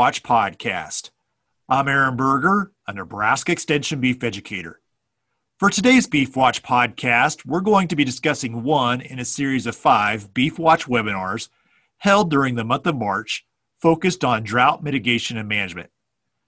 [0.00, 1.10] Watch podcast.
[1.68, 4.80] I'm Aaron Berger, a Nebraska Extension beef educator.
[5.58, 9.76] For today's Beef Watch podcast, we're going to be discussing one in a series of
[9.76, 11.50] five Beef Watch webinars
[11.98, 13.44] held during the month of March
[13.82, 15.90] focused on drought mitigation and management.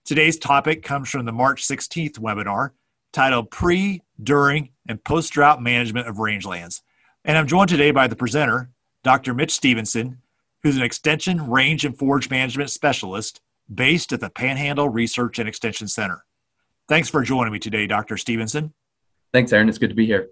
[0.07, 2.71] Today's topic comes from the March 16th webinar
[3.13, 6.81] titled Pre, During, and Post Drought Management of Rangelands.
[7.23, 8.71] And I'm joined today by the presenter,
[9.05, 9.35] Dr.
[9.35, 10.23] Mitch Stephenson,
[10.63, 13.41] who's an extension, range, and forage management specialist
[13.73, 16.25] based at the Panhandle Research and Extension Center.
[16.89, 18.17] Thanks for joining me today, Dr.
[18.17, 18.73] Stephenson.
[19.33, 19.69] Thanks, Aaron.
[19.69, 20.31] It's good to be here.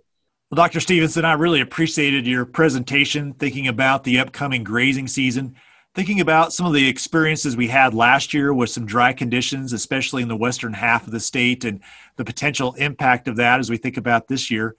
[0.50, 0.80] Well, Dr.
[0.80, 5.54] Stephenson, I really appreciated your presentation thinking about the upcoming grazing season,
[5.94, 10.22] thinking about some of the experiences we had last year with some dry conditions, especially
[10.22, 11.80] in the western half of the state, and
[12.16, 14.76] the potential impact of that as we think about this year.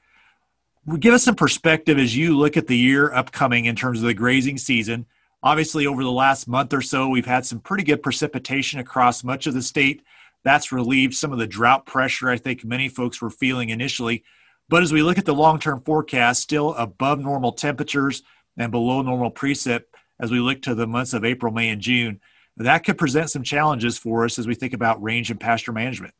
[0.99, 4.13] Give us some perspective as you look at the year upcoming in terms of the
[4.13, 5.05] grazing season
[5.43, 9.47] Obviously, over the last month or so, we've had some pretty good precipitation across much
[9.47, 10.03] of the state.
[10.43, 14.23] That's relieved some of the drought pressure I think many folks were feeling initially.
[14.69, 18.23] But as we look at the long term forecast, still above normal temperatures
[18.57, 19.83] and below normal precip
[20.19, 22.21] as we look to the months of April, May, and June,
[22.57, 26.13] that could present some challenges for us as we think about range and pasture management.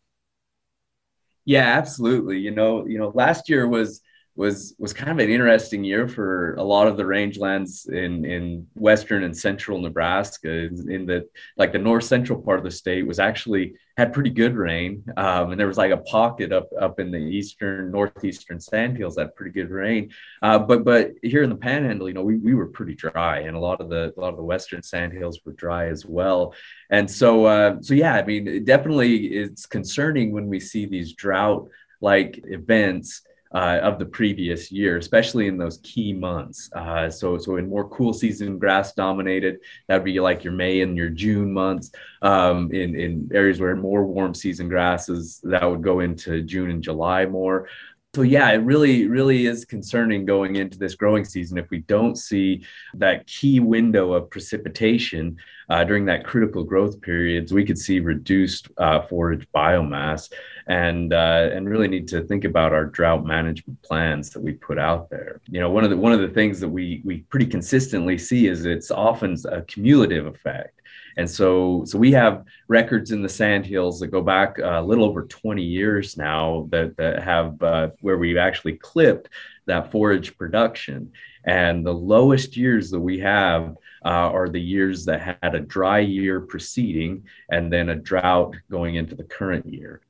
[1.46, 2.40] Yeah, absolutely.
[2.40, 4.02] You know, you know, last year was
[4.36, 8.66] was was kind of an interesting year for a lot of the rangelands in in
[8.76, 10.50] western and central Nebraska.
[10.50, 14.56] In the like the north central part of the state was actually had pretty good
[14.56, 19.16] rain, um, and there was like a pocket up up in the eastern northeastern sandhills
[19.16, 20.12] that pretty good rain.
[20.42, 23.58] Uh, but but here in the Panhandle, you know, we, we were pretty dry, and
[23.58, 26.54] a lot of the a lot of the western sandhills were dry as well.
[26.90, 31.68] And so uh, so yeah, I mean, definitely it's concerning when we see these drought
[32.00, 36.70] like events uh, of the previous year, especially in those key months.
[36.74, 40.96] Uh, so, so in more cool season grass dominated, that'd be like your May and
[40.96, 41.92] your June months.
[42.22, 46.84] Um, in in areas where more warm season grasses, that would go into June and
[46.84, 47.68] July more.
[48.14, 52.18] So yeah, it really, really is concerning going into this growing season if we don't
[52.18, 55.38] see that key window of precipitation
[55.70, 57.54] uh, during that critical growth periods.
[57.54, 60.30] We could see reduced uh, forage biomass,
[60.68, 64.78] and uh, and really need to think about our drought management plans that we put
[64.78, 65.40] out there.
[65.48, 68.48] You know, one of the one of the things that we we pretty consistently see
[68.48, 70.81] is it's often a cumulative effect.
[71.18, 75.24] And so, so we have records in the sandhills that go back a little over
[75.24, 79.30] 20 years now that, that have uh, where we've actually clipped
[79.66, 81.12] that forage production.
[81.46, 86.00] And the lowest years that we have uh, are the years that had a dry
[86.00, 90.02] year preceding and then a drought going into the current year.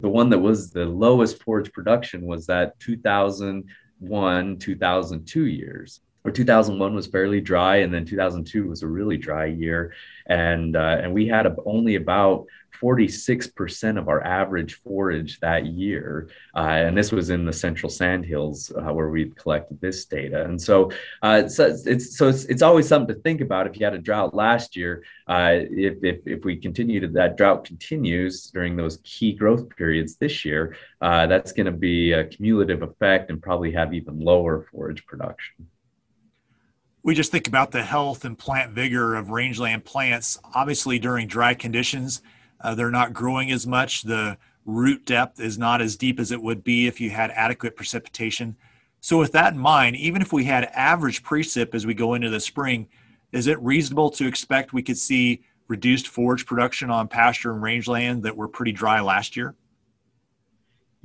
[0.00, 6.94] The one that was the lowest forage production was that 2001, 2002 years or 2001
[6.94, 9.92] was fairly dry and then 2002 was a really dry year.
[10.26, 12.46] And uh, and we had a, only about
[12.80, 18.72] 46% of our average forage that year uh, and this was in the central sandhills
[18.72, 20.44] uh, where we collected this data.
[20.44, 20.90] And so,
[21.22, 23.98] uh, so it's so it's, it's always something to think about if you had a
[23.98, 28.98] drought last year uh, if, if, if we continue to that drought continues during those
[29.04, 33.72] key growth periods this year uh, that's going to be a cumulative effect and probably
[33.72, 35.68] have even lower forage production
[37.04, 40.38] we just think about the health and plant vigor of rangeland plants.
[40.54, 42.22] Obviously, during dry conditions,
[42.62, 44.02] uh, they're not growing as much.
[44.02, 47.76] The root depth is not as deep as it would be if you had adequate
[47.76, 48.56] precipitation.
[49.00, 52.30] So, with that in mind, even if we had average precip as we go into
[52.30, 52.88] the spring,
[53.32, 58.22] is it reasonable to expect we could see reduced forage production on pasture and rangeland
[58.22, 59.54] that were pretty dry last year?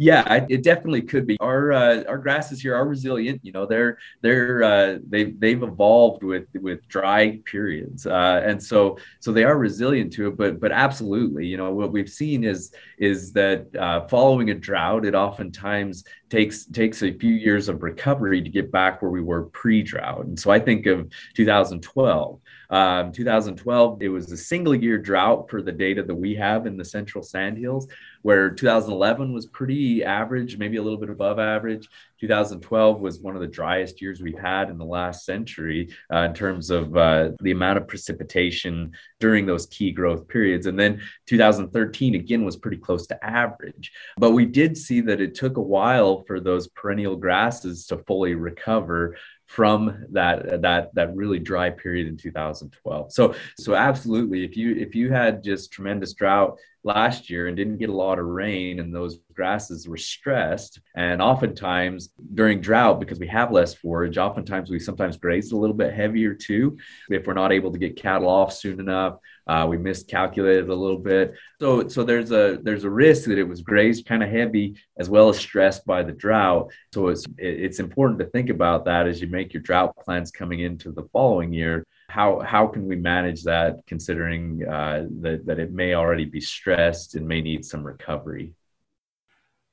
[0.02, 1.36] Yeah, it definitely could be.
[1.42, 3.42] Our uh, our grasses here are resilient.
[3.44, 8.98] You know, they're they're uh, they they've evolved with with dry periods, uh, and so
[9.20, 10.38] so they are resilient to it.
[10.38, 15.04] But but absolutely, you know, what we've seen is is that uh, following a drought,
[15.06, 19.44] it oftentimes takes takes a few years of recovery to get back where we were
[19.46, 20.26] pre-drought.
[20.26, 22.40] And so I think of 2012.
[22.72, 26.78] Um, 2012, it was a single year drought for the data that we have in
[26.78, 27.88] the central sandhills,
[28.22, 31.88] where 2011 was pretty average, maybe a little bit above average.
[32.20, 36.34] 2012 was one of the driest years we've had in the last century uh, in
[36.34, 40.66] terms of uh, the amount of precipitation during those key growth periods.
[40.68, 43.92] And then 2013 again was pretty close to average.
[44.18, 48.36] But we did see that it took a while for those perennial grasses to fully
[48.36, 54.76] recover from that that that really dry period in 2012 so so absolutely if you
[54.76, 58.80] if you had just tremendous drought last year and didn't get a lot of rain
[58.80, 60.80] and those grasses were stressed.
[60.96, 65.76] And oftentimes during drought because we have less forage oftentimes we sometimes graze a little
[65.76, 66.78] bit heavier too.
[67.10, 69.18] If we're not able to get cattle off soon enough
[69.50, 71.34] uh, we miscalculated a little bit.
[71.60, 75.10] So so there's a there's a risk that it was grazed kind of heavy as
[75.10, 76.72] well as stressed by the drought.
[76.94, 80.60] So it's it's important to think about that as you make your drought plans coming
[80.60, 85.72] into the following year how how can we manage that considering uh, that that it
[85.72, 88.54] may already be stressed and may need some recovery?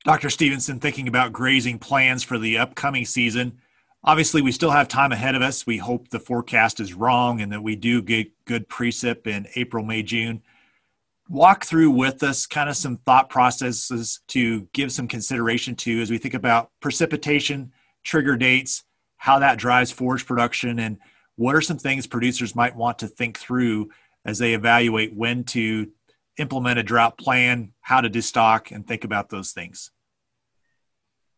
[0.05, 3.59] Dr stephenson thinking about grazing plans for the upcoming season.
[4.03, 5.65] Obviously we still have time ahead of us.
[5.65, 9.83] We hope the forecast is wrong and that we do get good precip in april
[9.83, 10.43] may june.
[11.29, 16.11] Walk through with us kind of some thought processes to give some consideration to as
[16.11, 17.73] we think about precipitation
[18.03, 18.83] trigger dates
[19.17, 20.99] how that drives forage production and
[21.37, 23.89] what are some things producers might want to think through
[24.25, 25.89] as they evaluate when to
[26.37, 29.91] implement a drought plan, how to destock, and think about those things?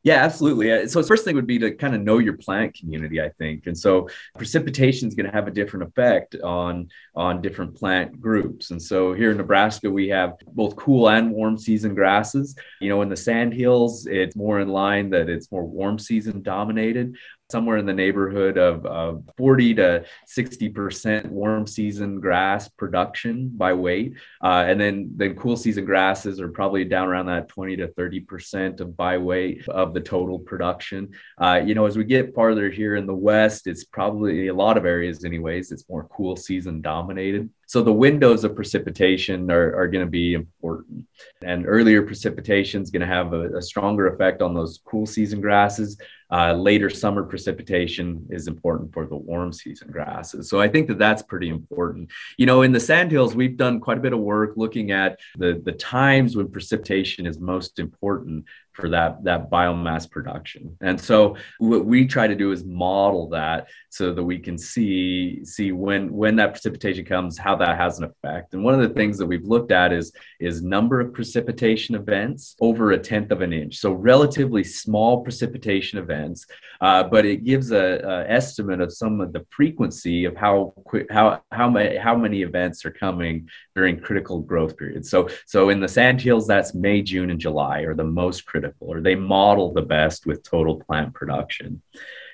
[0.01, 0.71] Yeah, absolutely.
[0.71, 3.29] Uh, so, the first thing would be to kind of know your plant community, I
[3.37, 3.67] think.
[3.67, 4.07] And so,
[4.37, 8.71] precipitation is going to have a different effect on on different plant groups.
[8.71, 12.55] And so, here in Nebraska, we have both cool and warm season grasses.
[12.79, 16.43] You know, in the sand hills, it's more in line that it's more warm season
[16.43, 17.17] dominated
[17.49, 24.13] somewhere in the neighborhood of, of 40 to 60% warm season grass production by weight.
[24.43, 28.79] Uh, and then, then cool season grasses are probably down around that 20 to 30%
[28.79, 31.09] of by weight of the total production.
[31.41, 34.77] Uh, you know, as we get farther here in the West, it's probably a lot
[34.77, 37.49] of areas, anyways, it's more cool season dominated.
[37.69, 41.05] So the windows of precipitation are, are going to be important.
[41.43, 45.39] And earlier precipitation is going to have a, a, stronger effect on those cool season
[45.39, 45.95] grasses.
[46.31, 50.49] Uh, later summer precipitation is important for the warm season grasses.
[50.49, 52.09] So I think that that's pretty important.
[52.39, 55.61] You know, in the sandhills, we've done quite a bit of work looking at the,
[55.63, 58.45] the times when precipitation is most important
[58.79, 60.75] for that that biomass production.
[60.81, 65.43] And so what we try to do is model that so that we can see
[65.43, 68.53] see when when that precipitation comes how that has an effect.
[68.53, 72.55] And one of the things that we've looked at is is number of precipitation events
[72.61, 73.77] over a tenth of an inch.
[73.77, 76.45] So relatively small precipitation events
[76.81, 81.07] uh, but it gives a, a, estimate of some of the frequency of how quick
[81.11, 85.09] how how many how many events are coming during critical growth periods.
[85.09, 88.68] So so in the sand hills that's may june and july are the most critical
[88.79, 91.81] or they model the best with total plant production.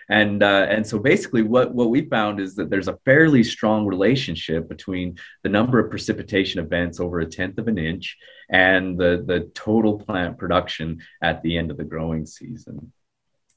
[0.08, 3.88] And uh, and so basically what what we found is that there's a fairly strong
[3.88, 8.18] relationship between the number of precipitation events over a tenth of an inch
[8.50, 12.92] and the the total plant production at the end of the growing season.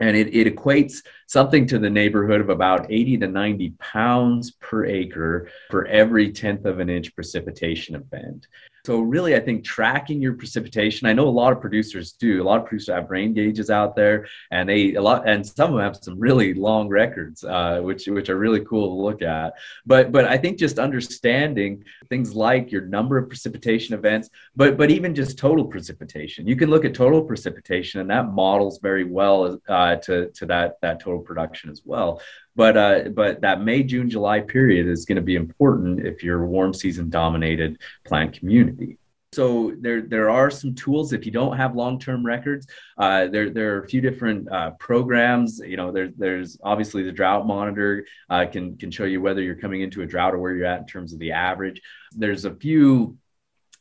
[0.00, 4.86] And it, it equates something to the neighborhood of about 80 to 90 pounds per
[4.86, 8.46] acre for every tenth of an inch precipitation event
[8.88, 11.06] so really, I think tracking your precipitation.
[11.06, 12.42] I know a lot of producers do.
[12.42, 15.72] A lot of producers have rain gauges out there, and they a lot, and some
[15.72, 19.20] of them have some really long records, uh, which which are really cool to look
[19.20, 19.52] at.
[19.84, 24.90] But but I think just understanding things like your number of precipitation events, but but
[24.90, 26.48] even just total precipitation.
[26.48, 30.80] You can look at total precipitation, and that models very well uh, to to that
[30.80, 32.22] that total production as well.
[32.58, 36.42] But uh, but that May, June, July period is going to be important if you're
[36.42, 38.98] a warm season dominated plant community.
[39.32, 42.66] So there, there are some tools if you don't have long-term records.
[42.96, 45.60] Uh, there, there are a few different uh, programs.
[45.60, 49.54] You know, there, there's obviously the drought monitor uh, can can show you whether you're
[49.54, 51.80] coming into a drought or where you're at in terms of the average.
[52.16, 53.18] There's a few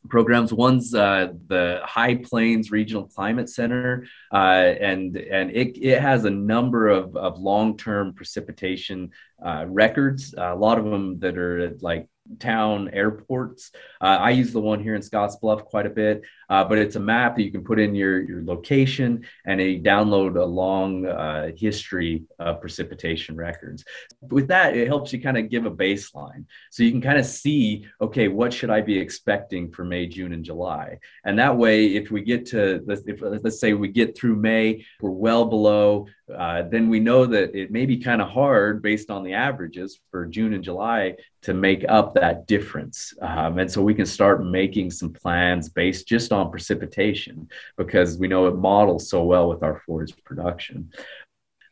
[0.08, 0.52] programs.
[0.52, 6.30] One's uh, the High Plains Regional Climate Center, uh, and and it, it has a
[6.30, 9.10] number of, of long term precipitation
[9.44, 10.34] uh, records.
[10.36, 12.08] a lot of them that are like
[12.38, 13.70] town airports.
[14.00, 17.00] Uh, I use the one here in Scottsbluff quite a bit, uh, but it's a
[17.00, 21.50] map that you can put in your, your location and a download a long uh,
[21.56, 23.84] history of precipitation records.
[24.20, 26.44] With that, it helps you kind of give a baseline.
[26.70, 30.32] So you can kind of see, okay, what should I be expecting for May, June,
[30.32, 30.98] and July?
[31.24, 34.84] And that way, if we get to, let's, if, let's say we get through May,
[35.00, 39.10] we're well below uh, then we know that it may be kind of hard based
[39.10, 43.14] on the averages for June and July to make up that difference.
[43.22, 48.28] Um, and so we can start making some plans based just on precipitation because we
[48.28, 50.90] know it models so well with our forage production.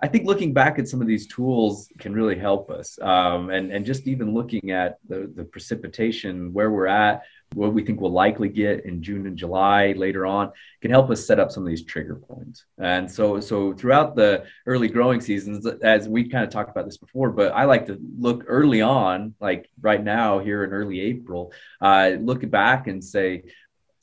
[0.00, 2.98] I think looking back at some of these tools can really help us.
[3.00, 7.22] Um, and, and just even looking at the, the precipitation, where we're at,
[7.54, 10.50] what we think we'll likely get in June and July later on
[10.82, 12.64] can help us set up some of these trigger points.
[12.78, 16.98] And so, so throughout the early growing seasons, as we kind of talked about this
[16.98, 21.52] before, but I like to look early on, like right now here in early April,
[21.80, 23.44] uh, look back and say,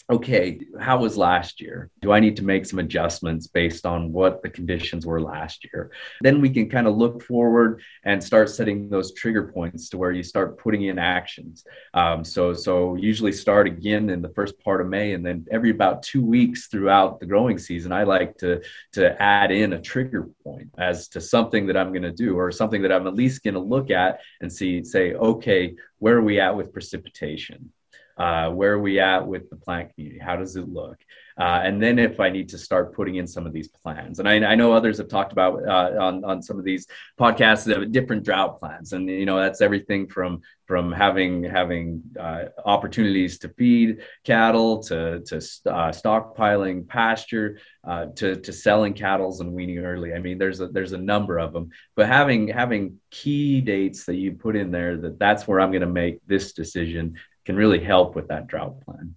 [0.09, 1.89] okay, how was last year?
[2.01, 5.91] Do I need to make some adjustments based on what the conditions were last year?
[6.21, 10.11] Then we can kind of look forward and start setting those trigger points to where
[10.11, 11.63] you start putting in actions.
[11.93, 15.69] Um, so, so usually start again in the first part of May, and then every
[15.69, 18.61] about two weeks throughout the growing season, I like to
[18.93, 22.51] to add in a trigger point as to something that I'm going to do or
[22.51, 26.21] something that I'm at least going to look at and see, say, okay, where are
[26.21, 27.71] we at with precipitation?
[28.17, 30.19] Uh, where are we at with the plant community?
[30.19, 30.97] How does it look?
[31.39, 34.19] Uh, and then if i need to start putting in some of these plans.
[34.19, 36.85] And i, I know others have talked about uh, on, on some of these
[37.19, 38.93] podcasts different drought plans.
[38.93, 45.21] And you know that's everything from from having having uh, opportunities to feed cattle to
[45.21, 50.13] to uh, stockpiling pasture uh, to to selling cattle and weaning early.
[50.13, 54.15] I mean, there's a there's a number of them, but having having key dates that
[54.15, 57.83] you put in there that that's where I'm going to make this decision can really
[57.83, 59.15] help with that drought plan.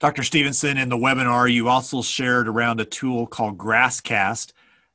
[0.00, 0.24] Dr.
[0.24, 4.52] Stephenson, in the webinar, you also shared around a tool called GrassCast.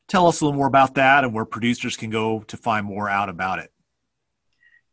[0.10, 3.10] Tell us a little more about that and where producers can go to find more
[3.10, 3.72] out about it.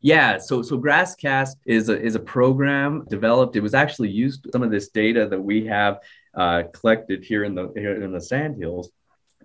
[0.01, 3.57] Yeah, so so GrassCast is a is a program developed.
[3.57, 5.99] It was actually used some of this data that we have
[6.35, 8.91] uh, collected here in the here in the Sandhills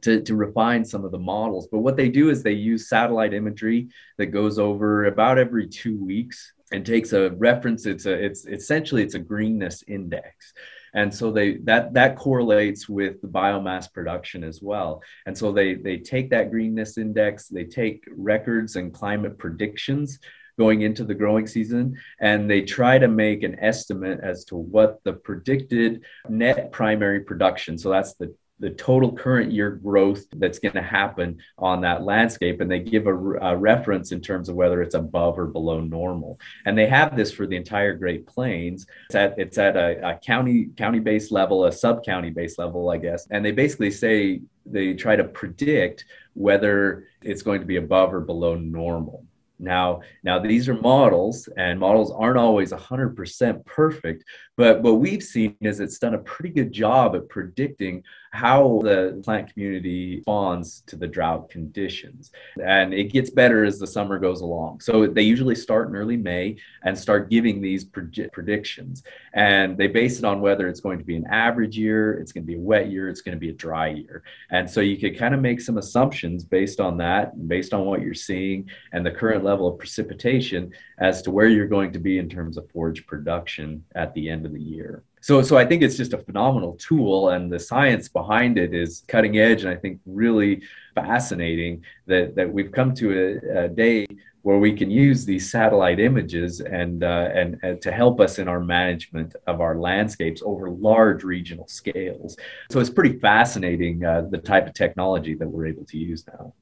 [0.01, 1.67] to, to refine some of the models.
[1.72, 5.98] But what they do is they use satellite imagery that goes over about every two
[6.03, 10.54] weeks and takes a reference it's a it's essentially it's a greenness index.
[10.94, 15.04] And so they that that correlates with the biomass production as well.
[15.26, 20.20] And so they they take that greenness index they take records and climate predictions
[20.58, 25.00] going into the growing season and they try to make an estimate as to what
[25.06, 30.74] the predicted net primary production so that's the the total current year growth that's going
[30.74, 32.62] to happen on that landscape.
[32.62, 36.39] And they give a, a, reference in terms of whether it's above or below normal.
[36.66, 38.86] And they have this for the entire great plains.
[39.08, 42.89] It's at, it's at a, a county county based level a sub county based level
[42.89, 43.28] i guess.
[43.32, 48.22] And they basically say they try to predict whether it's going to be above or
[48.22, 49.25] below normal.
[49.60, 54.24] Now, now these are models, and models aren't always 100% perfect,
[54.60, 59.22] but what we've seen is it's done a pretty good job at predicting how the
[59.24, 62.32] plant community responds to the drought conditions.
[62.63, 64.82] And it gets better as the summer goes along.
[64.82, 69.04] So they usually start in early May and start giving these predictions.
[69.34, 72.44] And they base it on whether it's going to be an average year, it's going
[72.44, 74.24] to be a wet year, it's going to be a dry year.
[74.51, 78.01] And so you could kind of make some assumptions based on that, based on what
[78.01, 82.20] you're seeing and the current level of precipitation as to where you're going to be
[82.20, 85.03] in terms of forage production at the end of the year.
[85.22, 89.03] So, so I think it's just a phenomenal tool, and the science behind it is
[89.08, 90.63] cutting edge, and I think really
[90.96, 94.08] fascinating that that we've come to a, a day
[94.41, 98.48] where we can use these satellite images and, uh, and, and to help us in
[98.48, 102.38] our management of our landscapes over large regional scales.
[102.72, 106.53] So it's pretty fascinating uh, the type of technology that we're able to use now.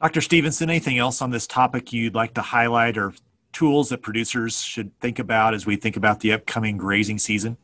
[0.00, 0.22] Dr.
[0.22, 3.12] Stephenson, anything else on this topic you'd like to highlight or
[3.52, 7.56] tools that producers should think about as we think about the upcoming grazing season?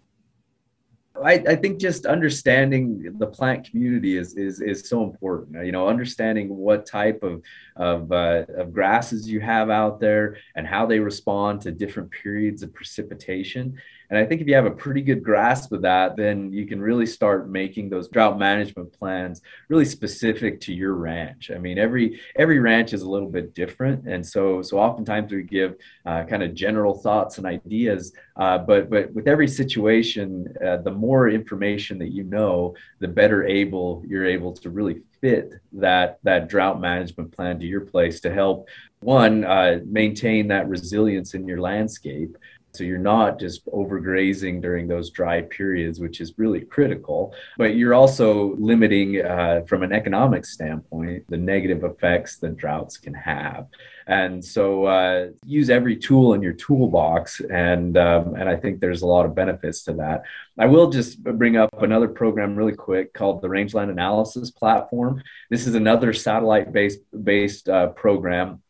[1.25, 5.65] I, I, think just understanding the plant community is, is is so important.
[5.65, 7.43] You know, understanding what type of
[7.77, 12.63] of, uh, of grasses you have out there and how they respond to different periods
[12.63, 13.79] of precipitation.
[14.11, 16.81] And I think if you have a pretty good grasp of that, then you can
[16.81, 21.51] really start making those drought management plans really specific to your ranch.
[21.55, 25.43] I mean, every every ranch is a little bit different, and so so oftentimes we
[25.43, 30.79] give uh, kind of general thoughts and ideas, uh, but but with every situation, uh,
[30.79, 36.19] the more information that you know, the better able you're able to really fit that
[36.23, 38.69] that drought management plan to your place to help
[39.01, 42.37] one uh, maintain that resilience in your landscape
[42.77, 47.95] so you're not just overgrazing during those dry periods, which is really critical, but you're
[47.95, 53.67] also limiting, uh, from an economic standpoint, the negative effects that droughts can have.
[54.07, 57.41] And so uh, use every tool in your toolbox.
[57.41, 60.23] And, um, and I think there's a lot of benefits to that.
[60.59, 65.23] I will just bring up another program really quick called the Rangeland Analysis Platform.
[65.51, 68.63] This is another satellite based, based uh, program.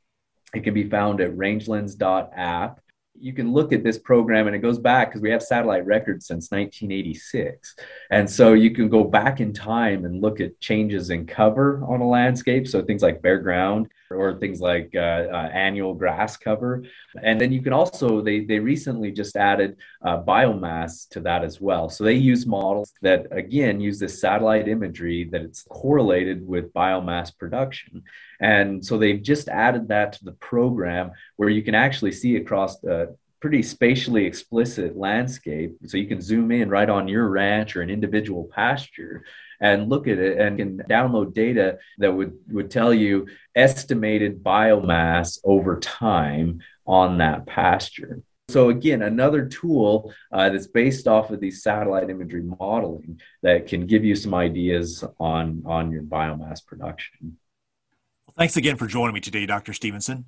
[0.55, 2.81] It can be found at rangelands.app
[3.21, 6.27] you can look at this program and it goes back because we have satellite records
[6.27, 7.75] since 1986
[8.11, 12.01] and so you can go back in time and look at changes in cover on
[12.01, 16.85] a landscape so things like bare ground or things like uh, uh, annual grass cover.
[17.23, 21.61] And then you can also they they recently just added uh, biomass to that as
[21.61, 21.89] well.
[21.89, 27.37] So they use models that again use this satellite imagery that it's correlated with biomass
[27.37, 28.03] production.
[28.41, 32.79] And so they've just added that to the program where you can actually see across
[32.81, 35.77] the pretty spatially explicit landscape.
[35.87, 39.25] So you can zoom in right on your ranch or an individual pasture
[39.61, 45.39] and look at it and can download data that would, would tell you estimated biomass
[45.45, 48.23] over time on that pasture.
[48.49, 53.87] So again, another tool uh, that's based off of these satellite imagery modeling that can
[53.87, 57.39] give you some ideas on, on your biomass production.
[58.27, 59.73] Well, thanks again for joining me today, Dr.
[59.73, 60.27] Stephenson.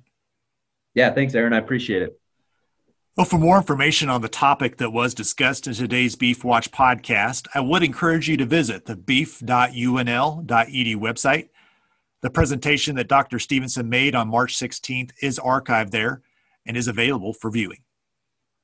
[0.95, 1.53] Yeah, thanks, Aaron.
[1.53, 2.19] I appreciate it.
[3.19, 7.49] Well, for more information on the topic that was discussed in today's Beef Watch podcast,
[7.53, 11.49] I would encourage you to visit the beef.unl.edu website.
[12.21, 13.37] The presentation that Dr.
[13.37, 16.21] Stephenson made on March 16th is archived there
[16.65, 17.79] and is available for viewing.